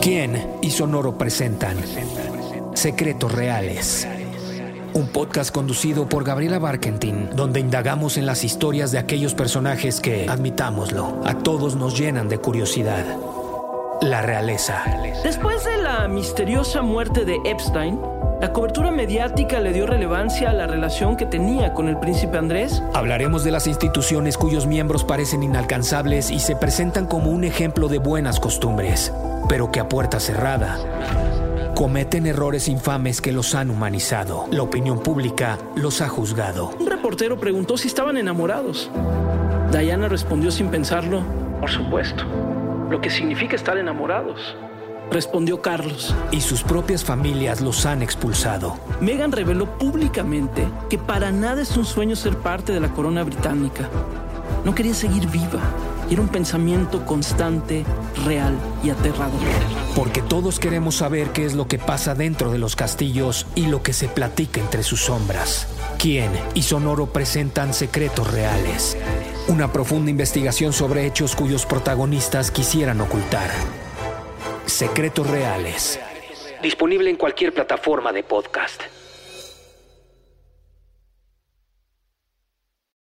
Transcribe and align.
¿Quién 0.00 0.58
y 0.62 0.70
Sonoro 0.70 1.18
presentan 1.18 1.76
Secretos 2.74 3.32
Reales? 3.32 4.08
Un 4.94 5.08
podcast 5.08 5.54
conducido 5.54 6.08
por 6.08 6.24
Gabriela 6.24 6.58
Barkentin, 6.58 7.28
donde 7.36 7.60
indagamos 7.60 8.16
en 8.16 8.24
las 8.24 8.42
historias 8.42 8.92
de 8.92 8.98
aquellos 8.98 9.34
personajes 9.34 10.00
que, 10.00 10.26
admitámoslo, 10.26 11.20
a 11.26 11.34
todos 11.34 11.76
nos 11.76 11.98
llenan 11.98 12.30
de 12.30 12.38
curiosidad. 12.38 13.04
La 14.00 14.22
realeza. 14.22 14.82
Después 15.22 15.64
de 15.64 15.76
la 15.76 16.08
misteriosa 16.08 16.80
muerte 16.80 17.26
de 17.26 17.36
Epstein, 17.44 18.00
la 18.40 18.54
cobertura 18.54 18.90
mediática 18.90 19.60
le 19.60 19.72
dio 19.72 19.86
relevancia 19.86 20.50
a 20.50 20.54
la 20.54 20.66
relación 20.66 21.16
que 21.16 21.26
tenía 21.26 21.74
con 21.74 21.88
el 21.88 21.98
príncipe 21.98 22.38
Andrés. 22.38 22.82
Hablaremos 22.94 23.44
de 23.44 23.50
las 23.50 23.66
instituciones 23.66 24.38
cuyos 24.38 24.66
miembros 24.66 25.04
parecen 25.04 25.42
inalcanzables 25.42 26.30
y 26.30 26.40
se 26.40 26.56
presentan 26.56 27.06
como 27.06 27.30
un 27.30 27.44
ejemplo 27.44 27.88
de 27.88 27.98
buenas 27.98 28.40
costumbres, 28.40 29.12
pero 29.48 29.70
que 29.70 29.80
a 29.80 29.88
puerta 29.88 30.20
cerrada 30.20 30.78
cometen 31.74 32.26
errores 32.26 32.68
infames 32.68 33.20
que 33.20 33.32
los 33.32 33.54
han 33.54 33.70
humanizado. 33.70 34.46
La 34.50 34.62
opinión 34.62 35.00
pública 35.00 35.58
los 35.76 36.00
ha 36.00 36.08
juzgado. 36.08 36.70
Un 36.78 36.86
reportero 36.86 37.38
preguntó 37.38 37.76
si 37.76 37.88
estaban 37.88 38.16
enamorados. 38.16 38.90
Diana 39.70 40.08
respondió 40.08 40.50
sin 40.50 40.68
pensarlo, 40.68 41.22
por 41.60 41.70
supuesto, 41.70 42.24
lo 42.90 43.00
que 43.00 43.10
significa 43.10 43.56
estar 43.56 43.76
enamorados 43.76 44.56
respondió 45.10 45.60
Carlos. 45.60 46.14
Y 46.30 46.40
sus 46.40 46.62
propias 46.62 47.04
familias 47.04 47.60
los 47.60 47.86
han 47.86 48.02
expulsado. 48.02 48.78
Meghan 49.00 49.32
reveló 49.32 49.78
públicamente 49.78 50.68
que 50.88 50.98
para 50.98 51.32
nada 51.32 51.62
es 51.62 51.76
un 51.76 51.84
sueño 51.84 52.16
ser 52.16 52.36
parte 52.36 52.72
de 52.72 52.80
la 52.80 52.92
corona 52.92 53.22
británica. 53.24 53.88
No 54.64 54.74
quería 54.74 54.94
seguir 54.94 55.28
viva. 55.28 55.60
Era 56.10 56.20
un 56.20 56.28
pensamiento 56.28 57.06
constante, 57.06 57.84
real 58.24 58.54
y 58.82 58.90
aterrador. 58.90 59.40
Porque 59.94 60.22
todos 60.22 60.58
queremos 60.58 60.96
saber 60.96 61.30
qué 61.30 61.44
es 61.44 61.54
lo 61.54 61.68
que 61.68 61.78
pasa 61.78 62.14
dentro 62.14 62.50
de 62.50 62.58
los 62.58 62.74
castillos 62.74 63.46
y 63.54 63.66
lo 63.66 63.82
que 63.82 63.92
se 63.92 64.08
platica 64.08 64.60
entre 64.60 64.82
sus 64.82 65.02
sombras. 65.02 65.68
¿Quién 65.98 66.30
y 66.54 66.62
Sonoro 66.62 67.06
presentan 67.06 67.74
secretos 67.74 68.32
reales? 68.32 68.96
Una 69.48 69.72
profunda 69.72 70.10
investigación 70.10 70.72
sobre 70.72 71.06
hechos 71.06 71.36
cuyos 71.36 71.64
protagonistas 71.64 72.50
quisieran 72.50 73.00
ocultar. 73.00 73.50
Secretos 74.80 75.28
Reales. 75.28 76.00
Disponible 76.62 77.10
en 77.10 77.16
cualquier 77.16 77.52
plataforma 77.52 78.14
de 78.14 78.22
podcast. 78.22 78.82